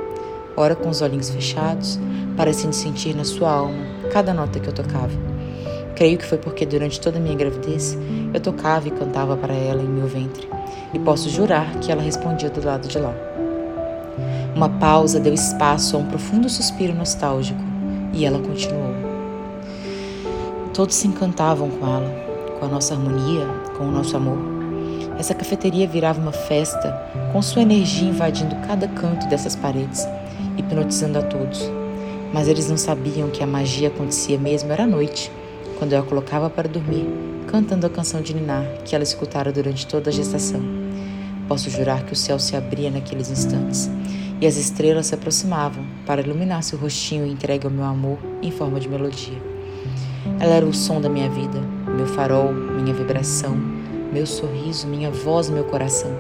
ora 0.56 0.76
com 0.76 0.90
os 0.90 1.02
olhinhos 1.02 1.30
fechados, 1.30 2.00
parecendo 2.36 2.74
sentir 2.74 3.16
na 3.16 3.24
sua 3.24 3.52
alma 3.52 3.86
cada 4.12 4.34
nota 4.34 4.60
que 4.60 4.68
eu 4.68 4.74
tocava. 4.74 5.12
Creio 5.96 6.18
que 6.18 6.26
foi 6.26 6.38
porque 6.38 6.66
durante 6.66 7.00
toda 7.00 7.18
a 7.18 7.22
minha 7.22 7.36
gravidez 7.36 7.98
eu 8.34 8.40
tocava 8.40 8.88
e 8.88 8.92
cantava 8.92 9.38
para 9.38 9.54
ela 9.54 9.82
em 9.82 9.88
meu 9.88 10.08
ventre, 10.08 10.48
e 10.94 11.00
posso 11.00 11.30
jurar 11.30 11.70
que 11.80 11.92
ela 11.92 12.02
respondia 12.02 12.50
do 12.50 12.66
lado 12.66 12.88
de 12.88 12.98
lá. 12.98 13.14
Uma 14.56 14.70
pausa 14.70 15.20
deu 15.20 15.34
espaço 15.34 15.96
a 15.96 16.00
um 16.00 16.08
profundo 16.08 16.50
suspiro 16.50 16.94
nostálgico 16.94 17.60
e 18.14 18.26
ela 18.26 18.40
continuou. 18.40 18.94
Todos 20.74 20.96
se 20.96 21.08
encantavam 21.08 21.70
com 21.70 21.86
ela, 21.86 22.10
com 22.60 22.66
a 22.66 22.68
nossa 22.68 22.94
harmonia, 22.94 23.46
com 23.78 23.86
o 23.86 23.92
nosso 23.92 24.18
amor. 24.18 24.38
Essa 25.20 25.36
cafeteria 25.36 25.88
virava 25.88 26.20
uma 26.20 26.32
festa, 26.32 26.92
com 27.32 27.42
sua 27.42 27.62
energia 27.62 28.10
invadindo 28.10 28.56
cada 28.68 28.88
canto 28.88 29.28
dessas 29.28 29.56
paredes, 29.56 30.08
hipnotizando 30.58 31.20
a 31.20 31.24
todos. 31.24 31.83
Mas 32.34 32.48
eles 32.48 32.68
não 32.68 32.78
sabiam 32.78 33.30
que 33.30 33.44
a 33.44 33.48
magia 33.48 33.90
acontecia 33.90 34.40
mesmo 34.40 34.72
era 34.72 34.84
à 34.84 34.88
noite, 34.88 35.32
quando 35.78 35.94
eu 35.94 36.00
a 36.00 36.04
colocava 36.04 36.50
para 36.50 36.68
dormir, 36.68 37.08
cantando 37.48 37.86
a 37.86 37.90
canção 37.90 38.22
de 38.22 38.34
Ninar 38.34 38.66
que 38.84 38.96
ela 38.96 39.04
escutara 39.04 39.52
durante 39.52 39.86
toda 39.86 40.10
a 40.10 40.14
gestação. 40.14 40.60
Posso 41.48 41.70
jurar 41.70 42.04
que 42.04 42.14
o 42.14 42.16
céu 42.16 42.40
se 42.40 42.56
abria 42.56 42.90
naqueles 42.90 43.30
instantes 43.30 43.92
e 44.42 44.48
as 44.48 44.58
estrelas 44.58 45.08
se 45.08 45.16
aproximavam 45.16 45.86
para 46.06 46.22
iluminar 46.22 46.64
seu 46.64 46.80
rostinho 46.80 47.26
entregue 47.26 47.68
ao 47.68 47.72
meu 47.72 47.84
amor 47.84 48.18
em 48.42 48.50
forma 48.50 48.80
de 48.80 48.90
melodia. 48.90 49.38
Ela 50.40 50.56
era 50.56 50.66
o 50.66 50.74
som 50.74 51.00
da 51.00 51.10
minha 51.10 51.30
vida, 51.30 51.60
meu 51.96 52.08
farol, 52.08 52.52
minha 52.52 52.94
vibração, 52.94 53.56
meu 54.12 54.26
sorriso, 54.26 54.88
minha 54.88 55.12
voz, 55.12 55.50
meu 55.50 55.66
coração. 55.66 56.12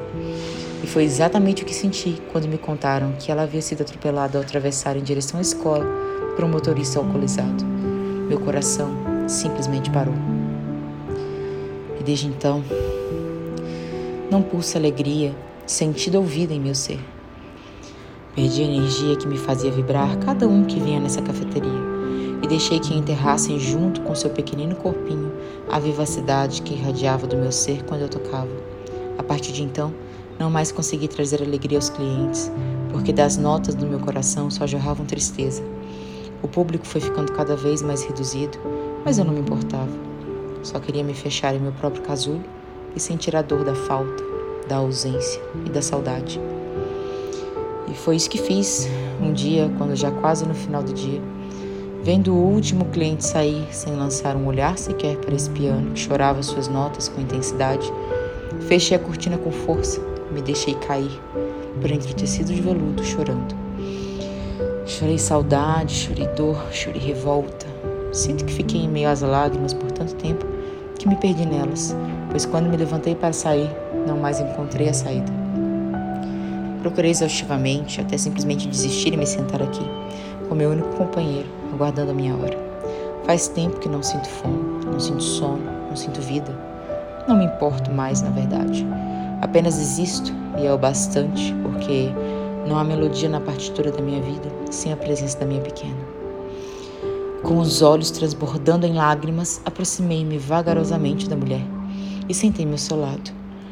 E 0.83 0.87
foi 0.87 1.03
exatamente 1.03 1.63
o 1.63 1.65
que 1.65 1.73
senti 1.73 2.21
quando 2.31 2.47
me 2.47 2.57
contaram 2.57 3.13
que 3.17 3.31
ela 3.31 3.43
havia 3.43 3.61
sido 3.61 3.81
atropelada 3.81 4.37
ao 4.37 4.43
atravessar 4.43 4.97
em 4.97 5.01
direção 5.01 5.39
à 5.39 5.41
escola 5.41 6.02
por 6.35 6.43
um 6.45 6.49
motorista 6.49 6.99
alcoolizado. 6.99 7.63
Meu 8.27 8.39
coração 8.39 8.91
simplesmente 9.27 9.89
parou. 9.89 10.15
E 11.99 12.03
desde 12.03 12.27
então, 12.27 12.63
não 14.29 14.41
pulsa 14.41 14.77
alegria, 14.77 15.35
sentido 15.65 16.15
ou 16.15 16.23
vida 16.23 16.53
em 16.53 16.59
meu 16.59 16.75
ser. 16.75 16.99
Perdi 18.35 18.63
a 18.63 18.65
energia 18.65 19.15
que 19.15 19.27
me 19.27 19.37
fazia 19.37 19.71
vibrar 19.71 20.17
cada 20.17 20.47
um 20.47 20.65
que 20.65 20.79
vinha 20.79 20.99
nessa 20.99 21.21
cafeteria 21.21 21.93
e 22.41 22.47
deixei 22.47 22.79
que 22.79 22.93
enterrassem 22.93 23.59
junto 23.59 24.01
com 24.01 24.15
seu 24.15 24.29
pequenino 24.29 24.75
corpinho 24.75 25.31
a 25.71 25.79
vivacidade 25.79 26.61
que 26.61 26.73
irradiava 26.73 27.27
do 27.27 27.37
meu 27.37 27.51
ser 27.51 27.83
quando 27.83 28.01
eu 28.01 28.09
tocava. 28.09 28.49
A 29.17 29.23
partir 29.23 29.51
de 29.51 29.63
então, 29.63 29.93
não 30.39 30.49
mais 30.49 30.71
consegui 30.71 31.07
trazer 31.07 31.41
alegria 31.41 31.77
aos 31.77 31.89
clientes, 31.89 32.51
porque 32.91 33.13
das 33.13 33.37
notas 33.37 33.75
do 33.75 33.85
meu 33.85 33.99
coração 33.99 34.49
só 34.49 34.65
jorravam 34.65 35.05
tristeza. 35.05 35.63
O 36.43 36.47
público 36.47 36.85
foi 36.85 37.01
ficando 37.01 37.31
cada 37.31 37.55
vez 37.55 37.81
mais 37.81 38.03
reduzido, 38.03 38.59
mas 39.03 39.17
eu 39.17 39.25
não 39.25 39.33
me 39.33 39.39
importava. 39.39 39.89
Só 40.61 40.79
queria 40.79 41.03
me 41.03 41.15
fechar 41.15 41.55
em 41.55 41.59
meu 41.59 41.71
próprio 41.71 42.03
casulo 42.03 42.43
e 42.95 42.99
sentir 42.99 43.35
a 43.35 43.41
dor 43.41 43.63
da 43.63 43.73
falta, 43.73 44.23
da 44.67 44.75
ausência 44.75 45.41
e 45.65 45.69
da 45.69 45.81
saudade. 45.81 46.39
E 47.89 47.95
foi 47.95 48.15
isso 48.15 48.29
que 48.29 48.37
fiz 48.37 48.87
um 49.19 49.33
dia, 49.33 49.71
quando 49.77 49.95
já 49.95 50.11
quase 50.11 50.45
no 50.45 50.53
final 50.53 50.83
do 50.83 50.93
dia, 50.93 51.21
vendo 52.03 52.33
o 52.33 52.53
último 52.53 52.85
cliente 52.85 53.25
sair 53.25 53.65
sem 53.71 53.95
lançar 53.95 54.35
um 54.35 54.45
olhar 54.45 54.77
sequer 54.77 55.17
para 55.17 55.33
esse 55.33 55.49
piano 55.49 55.91
que 55.91 55.99
chorava 55.99 56.43
suas 56.43 56.67
notas 56.67 57.07
com 57.07 57.21
intensidade, 57.21 57.91
fechei 58.67 58.95
a 58.95 58.99
cortina 58.99 59.37
com 59.37 59.51
força 59.51 60.13
me 60.33 60.41
deixei 60.41 60.73
cair 60.73 61.21
por 61.79 61.91
entre 61.91 62.11
o 62.11 62.15
tecido 62.15 62.53
de 62.53 62.61
veludo, 62.61 63.03
chorando. 63.03 63.62
Chorei 64.85 65.17
saudade, 65.17 65.93
chorei 65.93 66.27
dor, 66.35 66.61
chorei 66.71 67.01
revolta. 67.01 67.65
Sinto 68.11 68.43
que 68.43 68.53
fiquei 68.53 68.81
em 68.81 68.89
meio 68.89 69.09
às 69.09 69.21
lágrimas 69.21 69.73
por 69.73 69.89
tanto 69.91 70.13
tempo 70.15 70.45
que 70.99 71.07
me 71.07 71.15
perdi 71.15 71.45
nelas, 71.45 71.95
pois 72.29 72.45
quando 72.45 72.69
me 72.69 72.75
levantei 72.75 73.15
para 73.15 73.31
sair, 73.31 73.69
não 74.05 74.17
mais 74.17 74.41
encontrei 74.41 74.89
a 74.89 74.93
saída. 74.93 75.31
Procurei 76.81 77.11
exaustivamente 77.11 78.01
até 78.01 78.17
simplesmente 78.17 78.67
desistir 78.67 79.13
e 79.13 79.17
me 79.17 79.25
sentar 79.25 79.61
aqui, 79.61 79.85
com 80.49 80.55
meu 80.55 80.71
único 80.71 80.89
companheiro, 80.97 81.47
aguardando 81.73 82.11
a 82.11 82.13
minha 82.13 82.35
hora. 82.35 82.57
Faz 83.25 83.47
tempo 83.47 83.79
que 83.79 83.87
não 83.87 84.03
sinto 84.03 84.27
fome, 84.27 84.85
não 84.85 84.99
sinto 84.99 85.23
sono, 85.23 85.63
não 85.87 85.95
sinto 85.95 86.21
vida. 86.21 86.53
Não 87.25 87.37
me 87.37 87.45
importo 87.45 87.89
mais, 87.89 88.21
na 88.21 88.29
verdade. 88.31 88.85
Apenas 89.41 89.79
existo 89.79 90.33
e 90.57 90.65
é 90.65 90.73
o 90.73 90.77
bastante, 90.77 91.55
porque 91.63 92.11
não 92.67 92.77
há 92.77 92.83
melodia 92.83 93.29
na 93.29 93.39
partitura 93.39 93.91
da 93.91 94.01
minha 94.01 94.21
vida 94.21 94.49
sem 94.71 94.91
a 94.91 94.97
presença 94.97 95.39
da 95.39 95.45
minha 95.45 95.61
pequena. 95.61 95.97
Com 97.41 97.59
os 97.59 97.81
olhos 97.81 98.11
transbordando 98.11 98.85
em 98.85 98.93
lágrimas, 98.93 99.61
aproximei-me 99.65 100.37
vagarosamente 100.37 101.27
da 101.27 101.35
mulher 101.35 101.65
e 102.27 102.33
sentei-me 102.33 102.73
ao 102.73 102.77
seu 102.77 102.99
lado. 102.99 103.31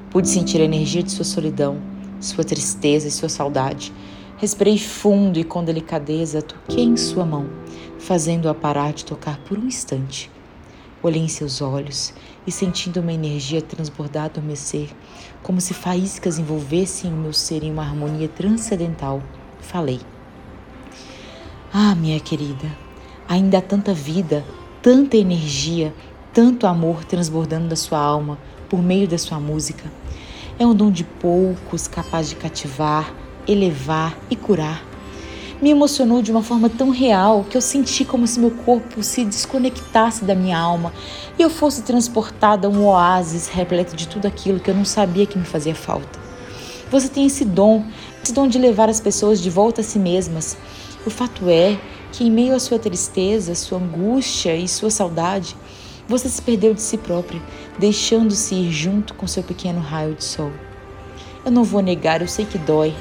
Pude 0.10 0.28
sentir 0.28 0.60
a 0.62 0.66
energia 0.66 1.04
de 1.04 1.12
sua 1.12 1.24
solidão, 1.24 1.78
sua 2.20 2.44
tristeza 2.44 3.08
e 3.08 3.12
sua 3.12 3.30
saudade. 3.30 3.94
Respirei 4.38 4.78
fundo 4.78 5.38
e 5.38 5.44
com 5.44 5.64
delicadeza 5.64 6.42
toquei 6.42 6.84
em 6.84 6.98
sua 6.98 7.24
mão, 7.24 7.46
fazendo-a 8.00 8.54
parar 8.54 8.92
de 8.94 9.06
tocar 9.06 9.38
por 9.40 9.60
um 9.60 9.68
instante. 9.68 10.31
Olhei 11.04 11.24
em 11.24 11.28
seus 11.28 11.62
olhos 11.62 12.14
e 12.46 12.52
sentindo 12.52 13.00
uma 13.00 13.12
energia 13.12 13.60
transbordar 13.60 14.26
adormecer, 14.26 14.90
como 15.42 15.60
se 15.60 15.74
faíscas 15.74 16.38
envolvessem 16.38 17.12
o 17.12 17.16
meu 17.18 17.34
ser 17.34 17.64
em 17.64 17.72
uma 17.72 17.82
harmonia 17.82 18.28
transcendental, 18.28 19.22
falei: 19.60 20.00
Ah, 21.74 21.96
minha 21.96 22.20
querida, 22.20 22.72
ainda 23.28 23.58
há 23.58 23.62
tanta 23.62 23.96
vida, 23.96 24.46
tanta 24.82 25.18
energia, 25.18 25.92
tanto 26.32 26.68
amor 26.68 27.04
transbordando 27.04 27.68
da 27.68 27.76
sua 27.76 28.00
alma 28.00 28.38
por 28.70 28.84
meio 28.84 29.08
da 29.08 29.18
sua 29.18 29.40
música. 29.40 29.92
É 30.60 30.68
um 30.68 30.76
dom 30.76 30.92
de 30.92 31.04
poucos 31.04 31.88
capaz 31.88 32.30
de 32.30 32.36
cativar, 32.36 33.12
elevar 33.48 34.16
e 34.30 34.36
curar. 34.36 34.91
Me 35.62 35.70
emocionou 35.70 36.24
de 36.24 36.32
uma 36.32 36.42
forma 36.42 36.68
tão 36.70 36.90
real 36.90 37.46
que 37.48 37.56
eu 37.56 37.62
senti 37.62 38.04
como 38.04 38.26
se 38.26 38.40
meu 38.40 38.50
corpo 38.50 39.04
se 39.04 39.24
desconectasse 39.24 40.26
da 40.26 40.34
minha 40.34 40.58
alma 40.58 40.92
e 41.38 41.42
eu 41.44 41.52
fosse 41.52 41.84
transportada 41.84 42.68
a 42.68 42.70
um 42.70 42.84
oásis 42.84 43.48
repleto 43.48 43.96
de 43.96 44.08
tudo 44.08 44.26
aquilo 44.26 44.60
que 44.60 44.72
eu 44.72 44.74
não 44.74 44.84
sabia 44.84 45.28
que 45.28 45.38
me 45.38 45.46
fazia 45.46 45.76
falta. 45.76 46.20
Você 46.90 47.08
tem 47.08 47.28
esse 47.28 47.46
dom, 47.46 47.86
esse 48.24 48.34
dom 48.34 48.48
de 48.48 48.58
levar 48.58 48.90
as 48.90 49.00
pessoas 49.00 49.40
de 49.40 49.52
volta 49.52 49.82
a 49.82 49.84
si 49.84 50.00
mesmas. 50.00 50.58
O 51.06 51.12
fato 51.12 51.48
é 51.48 51.80
que, 52.12 52.24
em 52.24 52.32
meio 52.32 52.56
à 52.56 52.60
sua 52.60 52.80
tristeza, 52.80 53.54
sua 53.54 53.78
angústia 53.78 54.56
e 54.56 54.68
sua 54.68 54.90
saudade, 54.90 55.56
você 56.08 56.28
se 56.28 56.42
perdeu 56.42 56.74
de 56.74 56.82
si 56.82 56.98
própria, 56.98 57.42
deixando-se 57.78 58.56
ir 58.56 58.72
junto 58.72 59.14
com 59.14 59.28
seu 59.28 59.44
pequeno 59.44 59.80
raio 59.80 60.16
de 60.16 60.24
sol. 60.24 60.52
Eu 61.46 61.52
não 61.52 61.64
vou 61.64 61.82
negar, 61.82 62.20
eu 62.20 62.28
sei 62.28 62.46
que 62.46 62.58
dói, 62.58 62.96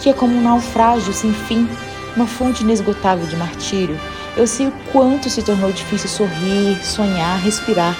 que 0.00 0.08
é 0.08 0.12
como 0.12 0.36
um 0.36 0.42
naufrágio 0.42 1.12
sem 1.12 1.32
fim, 1.32 1.68
uma 2.16 2.26
fonte 2.26 2.62
inesgotável 2.64 3.26
de 3.26 3.36
martírio. 3.36 4.00
Eu 4.36 4.46
sei 4.46 4.66
o 4.66 4.72
quanto 4.90 5.30
se 5.30 5.42
tornou 5.42 5.70
difícil 5.70 6.08
sorrir, 6.08 6.82
sonhar, 6.82 7.38
respirar. 7.38 7.96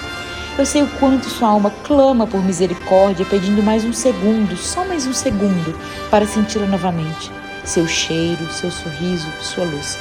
Eu 0.58 0.64
sei 0.64 0.82
o 0.82 0.88
quanto 0.98 1.28
sua 1.28 1.50
alma 1.50 1.70
clama 1.84 2.26
por 2.26 2.42
misericórdia, 2.42 3.26
pedindo 3.26 3.62
mais 3.62 3.84
um 3.84 3.92
segundo, 3.92 4.56
só 4.56 4.84
mais 4.86 5.06
um 5.06 5.12
segundo, 5.12 5.78
para 6.10 6.26
senti-la 6.26 6.66
novamente. 6.66 7.30
Seu 7.62 7.86
cheiro, 7.86 8.50
seu 8.50 8.70
sorriso, 8.70 9.28
sua 9.42 9.64
luz. 9.64 9.98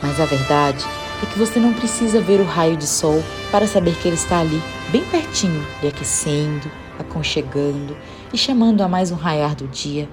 Mas 0.00 0.20
a 0.20 0.26
verdade 0.26 0.84
é 1.22 1.26
que 1.26 1.38
você 1.38 1.58
não 1.58 1.72
precisa 1.72 2.20
ver 2.20 2.40
o 2.40 2.44
raio 2.44 2.76
de 2.76 2.86
sol 2.86 3.22
para 3.50 3.66
saber 3.66 3.96
que 3.96 4.06
ele 4.06 4.16
está 4.16 4.40
ali, 4.40 4.62
bem 4.90 5.02
pertinho, 5.04 5.66
lhe 5.82 5.88
aquecendo, 5.88 6.70
aconchegando 6.98 7.96
e 8.32 8.38
chamando 8.38 8.82
a 8.82 8.88
mais 8.88 9.10
um 9.10 9.16
raiar 9.16 9.56
do 9.56 9.66
dia. 9.66 10.08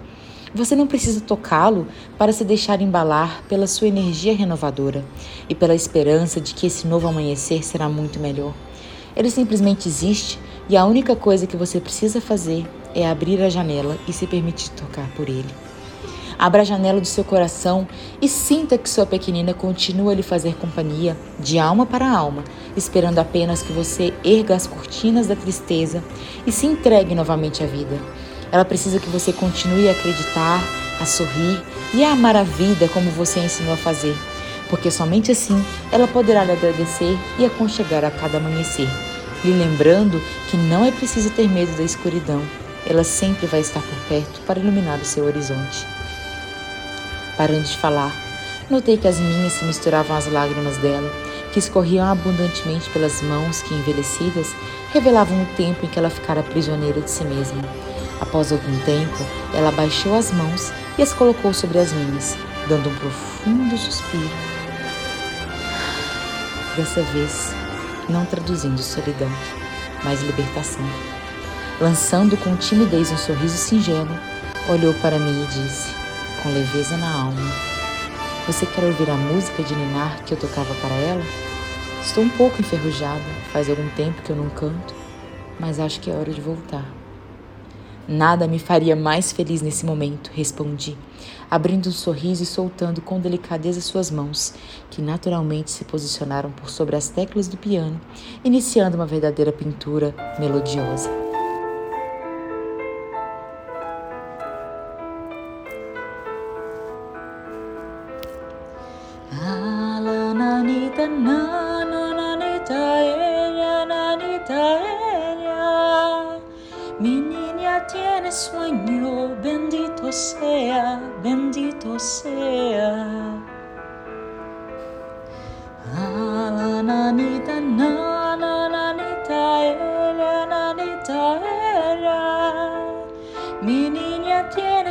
Você 0.54 0.76
não 0.76 0.86
precisa 0.86 1.22
tocá-lo 1.22 1.88
para 2.18 2.34
se 2.34 2.44
deixar 2.44 2.82
embalar 2.82 3.42
pela 3.48 3.68
sua 3.68 3.88
energia 3.88 4.36
renovadora 4.36 5.06
e 5.48 5.56
pela 5.56 5.74
esperança 5.74 6.42
de 6.42 6.54
que 6.54 6.68
esse 6.68 6.86
novo 6.86 7.08
amanhecer 7.08 7.64
será 7.64 7.88
muito 7.88 8.20
melhor. 8.20 8.54
Ele 9.16 9.30
simplesmente 9.30 9.88
existe 9.88 10.38
e 10.68 10.76
a 10.76 10.86
única 10.86 11.16
coisa 11.16 11.48
que 11.48 11.56
você 11.56 11.80
precisa 11.80 12.20
fazer 12.20 12.66
é 12.94 13.08
abrir 13.08 13.42
a 13.42 13.50
janela 13.50 13.98
e 14.08 14.12
se 14.12 14.28
permitir 14.28 14.72
tocar 14.72 15.10
por 15.16 15.30
ele. 15.30 15.50
Abra 16.38 16.64
a 16.64 16.66
janela 16.66 17.00
do 17.00 17.08
seu 17.08 17.24
coração 17.24 17.88
e 18.22 18.28
sinta 18.28 18.78
que 18.78 18.90
sua 18.90 19.06
pequenina 19.06 19.54
continua 19.54 20.12
a 20.12 20.16
lhe 20.16 20.24
fazer 20.24 20.56
companhia, 20.56 21.16
de 21.40 21.60
alma 21.60 21.86
para 21.86 22.10
alma, 22.10 22.44
esperando 22.76 23.20
apenas 23.20 23.62
que 23.62 23.72
você 23.72 24.14
erga 24.24 24.56
as 24.56 24.66
cortinas 24.66 25.28
da 25.28 25.36
tristeza 25.36 26.04
e 26.46 26.52
se 26.52 26.66
entregue 26.66 27.14
novamente 27.14 27.64
à 27.64 27.68
vida. 27.68 28.02
Ela 28.52 28.66
precisa 28.66 29.00
que 29.00 29.10
você 29.10 29.32
continue 29.32 29.88
a 29.88 29.92
acreditar, 29.92 30.62
a 31.00 31.06
sorrir 31.06 31.62
e 31.94 32.04
a 32.04 32.12
amar 32.12 32.36
a 32.36 32.44
vida 32.44 32.88
como 32.90 33.10
você 33.12 33.40
a 33.40 33.46
ensinou 33.46 33.74
a 33.74 33.78
fazer, 33.78 34.16
porque 34.70 34.92
somente 34.92 35.32
assim 35.32 35.64
ela 35.92 36.08
poderá 36.08 36.44
lhe 36.44 36.52
agradecer 36.52 37.18
e 37.40 37.46
aconchegar 37.46 38.04
a 38.04 38.12
cada 38.12 38.38
amanhecer, 38.38 38.88
lhe 39.44 39.52
lembrando 39.52 40.22
que 40.50 40.58
não 40.58 40.86
é 40.86 40.92
preciso 40.92 41.30
ter 41.32 41.48
medo 41.50 41.76
da 41.78 41.84
escuridão, 41.84 42.42
ela 42.86 43.04
sempre 43.04 43.48
vai 43.48 43.62
estar 43.62 43.82
por 43.82 44.08
perto 44.08 44.42
para 44.42 44.60
iluminar 44.60 45.00
o 45.00 45.06
seu 45.06 45.26
horizonte. 45.26 45.88
Parando 47.38 47.64
de 47.64 47.78
falar, 47.78 48.14
notei 48.70 48.98
que 48.98 49.08
as 49.08 49.20
minhas 49.20 49.54
se 49.54 49.66
misturavam 49.66 50.16
às 50.16 50.32
lágrimas 50.32 50.78
dela, 50.78 51.10
que 51.52 51.60
escorriam 51.60 52.08
abundantemente 52.08 52.90
pelas 52.92 53.22
mãos 53.22 53.62
que, 53.62 53.74
envelhecidas, 53.74 54.56
revelavam 54.94 55.42
o 55.42 55.46
tempo 55.58 55.86
em 55.86 55.90
que 55.90 56.00
ela 56.00 56.10
ficara 56.10 56.44
prisioneira 56.44 57.02
de 57.02 57.10
si 57.10 57.24
mesma. 57.24 57.62
Após 58.22 58.52
algum 58.52 58.80
tempo, 58.82 59.18
ela 59.52 59.72
baixou 59.72 60.14
as 60.14 60.32
mãos 60.32 60.72
e 60.96 61.02
as 61.02 61.12
colocou 61.12 61.52
sobre 61.56 61.80
as 61.80 61.92
minhas, 61.92 62.38
dando 62.70 62.88
um 62.88 62.96
profundo 62.96 63.76
suspiro. 63.76 64.30
Dessa 66.78 67.02
vez, 67.02 67.52
não 68.08 68.24
traduzindo 68.24 68.80
solidão, 68.80 69.32
mas 70.04 70.22
libertação. 70.22 70.86
Lançando 71.80 72.38
com 72.38 72.56
timidez 72.56 73.12
um 73.12 73.18
sorriso 73.18 73.58
singelo, 73.58 74.16
olhou 74.70 74.94
para 75.02 75.18
mim 75.18 75.44
e 75.44 75.48
disse: 75.48 75.90
com 76.44 76.50
leveza 76.50 76.96
na 76.98 77.12
alma. 77.12 77.42
Você 78.46 78.68
quer 78.68 78.84
ouvir 78.84 79.10
a 79.10 79.16
música 79.16 79.64
de 79.64 79.76
Ninar 79.76 80.24
que 80.24 80.34
eu 80.34 80.38
tocava 80.38 80.74
para 80.76 80.96
ela? 80.96 81.24
Estou 82.04 82.24
um 82.24 82.30
pouco 82.30 82.62
enferrujada, 82.62 83.24
faz 83.52 83.68
algum 83.68 83.90
tempo 83.90 84.22
que 84.22 84.32
eu 84.32 84.36
não 84.36 84.50
canto, 84.50 84.94
mas 85.60 85.80
acho 85.80 86.00
que 86.00 86.12
é 86.12 86.14
hora 86.14 86.32
de 86.32 86.42
voltar. 86.42 87.01
Nada 88.12 88.46
me 88.46 88.60
faria 88.60 88.94
mais 88.94 89.32
feliz 89.32 89.62
nesse 89.62 89.86
momento, 89.86 90.32
respondi, 90.34 90.98
abrindo 91.50 91.88
um 91.88 91.94
sorriso 91.94 92.44
e 92.44 92.46
soltando 92.46 93.02
com 93.02 93.22
delicadeza 93.22 93.80
suas 93.80 94.12
mãos, 94.12 94.54
que 94.90 95.02
naturalmente 95.02 95.72
se 95.72 95.86
posicionaram 95.86 96.52
por 96.52 96.70
sobre 96.70 96.98
as 96.98 97.08
teclas 97.08 97.48
do 97.48 97.56
piano, 97.56 98.02
iniciando 98.44 98.98
uma 98.98 99.06
verdadeira 99.06 99.54
pintura 99.54 100.14
melodiosa. 100.38 101.21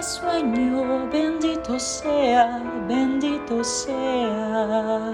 Sueño 0.03 1.09
bendito 1.11 1.79
sea, 1.79 2.63
bendito 2.89 3.63
sea. 3.63 5.13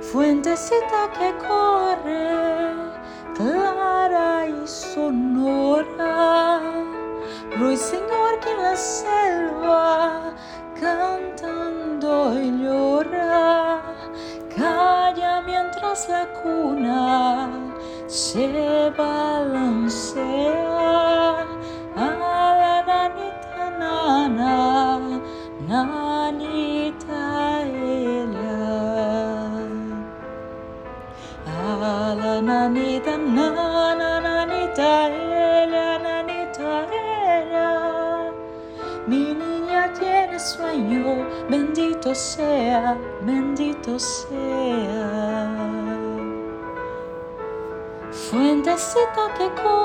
Fuentecita 0.00 1.10
que 1.18 1.34
corre, 1.46 2.74
clara 3.34 4.46
y 4.46 4.66
sonora. 4.66 6.60
Ruiseñor 7.58 8.40
que 8.40 8.50
en 8.50 8.62
la 8.62 8.76
selva 8.76 10.32
cantando 10.80 12.40
y 12.40 12.62
llora. 12.62 13.82
Calla 14.56 15.40
mientras 15.42 16.08
la 16.08 16.26
cuna 16.42 17.50
se 18.06 18.92
balancea. 18.96 20.12
Bendito 42.12 42.14
sea, 42.14 42.96
bendito 43.22 43.98
sea. 43.98 44.28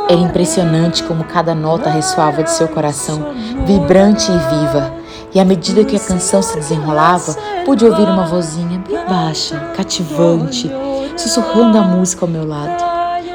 Era 0.10 0.20
impressionante 0.22 1.04
como 1.04 1.24
cada 1.24 1.56
nota 1.56 1.90
ressoava 1.90 2.44
de 2.44 2.52
seu 2.52 2.68
coração, 2.68 3.34
vibrante 3.66 4.30
e 4.30 4.38
viva. 4.38 4.94
E 5.34 5.40
à 5.40 5.46
medida 5.46 5.86
que 5.86 5.96
a 5.96 6.00
canção 6.00 6.42
se 6.42 6.56
desenrolava, 6.56 7.34
pude 7.66 7.86
ouvir 7.86 8.08
uma 8.08 8.26
vozinha 8.26 8.82
bem 8.88 8.98
baixa, 9.08 9.58
cativante, 9.76 10.70
sussurrando 11.16 11.78
a 11.78 11.82
música 11.82 12.26
ao 12.26 12.32
meu 12.32 12.46
lado. 12.46 12.84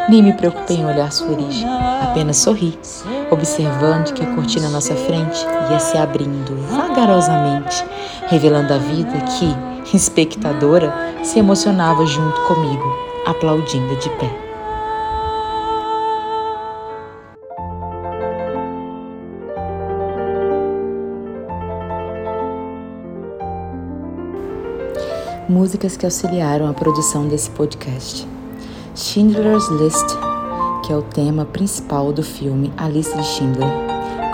Nem 0.08 0.22
me 0.22 0.32
preocupei 0.32 0.78
em 0.78 0.86
olhar 0.86 1.12
sua 1.12 1.30
origem, 1.30 1.68
apenas 2.02 2.38
sorri, 2.38 2.78
observando 3.30 4.12
que 4.12 4.22
a 4.22 4.34
cortina 4.34 4.66
à 4.66 4.70
nossa 4.70 4.94
frente 4.94 5.46
ia 5.70 5.78
se 5.78 5.96
abrindo 5.96 6.56
vagarosamente, 6.68 7.84
revelando 8.32 8.72
a 8.72 8.78
vida 8.78 9.12
que, 9.20 9.94
espectadora, 9.94 10.90
se 11.22 11.38
emocionava 11.38 12.06
junto 12.06 12.40
comigo, 12.42 12.96
aplaudindo 13.26 13.94
de 13.96 14.08
pé. 14.10 14.30
músicas 25.48 25.98
que 25.98 26.06
auxiliaram 26.06 26.66
a 26.66 26.72
produção 26.72 27.28
desse 27.28 27.50
podcast. 27.50 28.26
Schindler's 28.94 29.68
List, 29.68 30.06
que 30.82 30.90
é 30.90 30.96
o 30.96 31.02
tema 31.02 31.44
principal 31.44 32.10
do 32.10 32.22
filme 32.22 32.72
A 32.78 32.88
Lista 32.88 33.18
de 33.18 33.26
Schindler. 33.26 33.68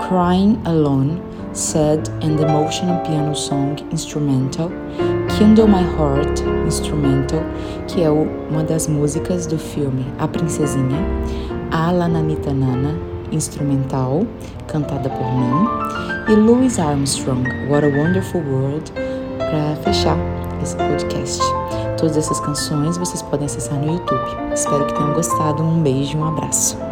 Crying 0.07 0.57
Alone, 0.63 1.21
Sad 1.59 2.07
and 2.23 2.39
Emotional 2.39 3.01
Piano 3.03 3.35
Song 3.35 3.75
Instrumental. 3.91 4.71
Kindle 5.37 5.67
My 5.67 5.83
Heart 5.83 6.41
Instrumental, 6.65 7.41
que 7.85 8.01
é 8.01 8.09
uma 8.09 8.63
das 8.63 8.87
músicas 8.87 9.45
do 9.45 9.57
filme 9.57 10.05
A 10.17 10.25
Princesinha. 10.25 10.97
A 11.69 11.91
Nanita 11.91 12.53
Nana 12.53 12.97
Instrumental, 13.33 14.25
cantada 14.67 15.09
por 15.09 15.25
mim. 15.33 15.67
E 16.29 16.35
Louis 16.35 16.79
Armstrong, 16.79 17.43
What 17.69 17.85
a 17.85 17.89
Wonderful 17.89 18.41
World, 18.41 18.93
para 19.37 19.75
fechar 19.83 20.17
esse 20.63 20.77
podcast. 20.77 21.41
Todas 21.97 22.15
essas 22.15 22.39
canções 22.39 22.97
vocês 22.97 23.21
podem 23.21 23.47
acessar 23.47 23.77
no 23.77 23.95
YouTube. 23.95 24.53
Espero 24.53 24.87
que 24.87 24.93
tenham 24.93 25.13
gostado. 25.13 25.61
Um 25.61 25.83
beijo 25.83 26.17
e 26.17 26.21
um 26.21 26.25
abraço. 26.25 26.88